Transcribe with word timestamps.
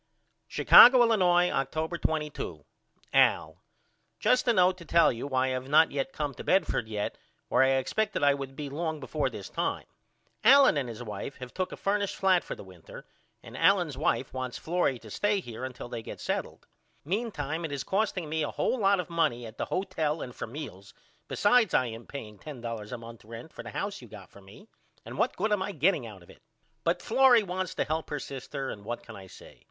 Chicago, 0.47 1.03
Illinois, 1.03 1.51
October 1.51 1.95
22. 1.95 2.65
AL: 3.13 3.61
Just 4.19 4.47
a 4.47 4.53
note 4.53 4.75
to 4.79 4.83
tell 4.85 5.11
you 5.11 5.27
why 5.27 5.45
I 5.45 5.49
have 5.49 5.69
not 5.69 5.91
yet 5.91 6.11
came 6.11 6.33
to 6.33 6.43
Bedford 6.43 6.87
yet 6.87 7.19
where 7.49 7.61
I 7.61 7.73
expected 7.75 8.23
I 8.23 8.33
would 8.33 8.55
be 8.55 8.67
long 8.67 8.99
before 8.99 9.29
this 9.29 9.47
time. 9.47 9.85
Allen 10.43 10.75
and 10.75 10.89
his 10.89 11.03
wife 11.03 11.37
have 11.37 11.53
took 11.53 11.71
a 11.71 11.77
furnished 11.77 12.15
flat 12.15 12.43
for 12.43 12.55
the 12.55 12.63
winter 12.63 13.05
and 13.43 13.55
Allen's 13.55 13.95
wife 13.95 14.33
wants 14.33 14.57
Florrie 14.57 14.97
to 14.97 15.11
stay 15.11 15.39
here 15.39 15.63
untill 15.63 15.87
they 15.87 16.01
get 16.01 16.19
settled. 16.19 16.65
Meentime 17.05 17.63
it 17.63 17.71
is 17.71 17.83
costing 17.83 18.27
me 18.27 18.41
a 18.41 18.49
hole 18.49 18.79
lot 18.79 18.99
of 18.99 19.07
money 19.07 19.45
at 19.45 19.59
the 19.59 19.65
hotel 19.65 20.23
and 20.23 20.33
for 20.33 20.47
meals 20.47 20.95
besides 21.27 21.75
I 21.75 21.85
am 21.85 22.07
paying 22.07 22.39
$10 22.39 22.91
a 22.91 22.97
month 22.97 23.23
rent 23.23 23.53
for 23.53 23.61
the 23.61 23.69
house 23.69 24.01
you 24.01 24.07
got 24.07 24.31
for 24.31 24.41
me 24.41 24.67
and 25.05 25.19
what 25.19 25.37
good 25.37 25.51
am 25.51 25.61
I 25.61 25.73
getting 25.73 26.07
out 26.07 26.23
of 26.23 26.31
it? 26.31 26.41
But 26.83 27.03
Florrie 27.03 27.43
wants 27.43 27.75
to 27.75 27.83
help 27.83 28.09
her 28.09 28.19
sister 28.19 28.71
and 28.71 28.83
what 28.83 29.03
can 29.03 29.15
I 29.15 29.27
say? 29.27 29.59